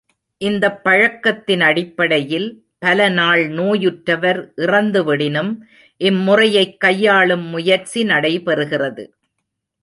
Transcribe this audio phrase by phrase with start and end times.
[0.41, 2.47] இந்தப் பழக் கத்தின் அடிப்படையில்,
[2.79, 5.51] பல நாள் நோயுற்றவர் இறந்து விடினும்
[6.01, 9.05] இம்முறையைக் கையாளும் முயற்சி நடைபெறுகிறது.